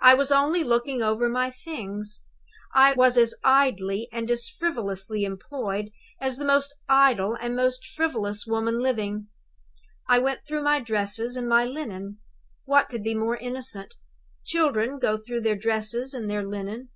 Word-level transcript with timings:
"I 0.00 0.14
was 0.14 0.32
only 0.32 0.64
looking 0.64 1.04
over 1.04 1.28
my 1.28 1.48
things; 1.48 2.24
I 2.74 2.94
was 2.94 3.16
as 3.16 3.32
idly 3.44 4.08
and 4.10 4.28
as 4.28 4.48
frivolously 4.48 5.22
employed 5.24 5.90
as 6.20 6.36
the 6.36 6.44
most 6.44 6.74
idle 6.88 7.36
and 7.40 7.54
most 7.54 7.86
frivolous 7.86 8.44
woman 8.44 8.80
living. 8.80 9.28
I 10.08 10.18
went 10.18 10.40
through 10.48 10.64
my 10.64 10.80
dresses, 10.80 11.36
and 11.36 11.48
my 11.48 11.64
linen. 11.64 12.18
What 12.64 12.88
could 12.88 13.04
be 13.04 13.14
more 13.14 13.36
innocent? 13.36 13.94
Children 14.44 14.98
go 14.98 15.16
through 15.16 15.42
their 15.42 15.54
dresses 15.54 16.12
and 16.12 16.28
their 16.28 16.44
linen. 16.44 16.88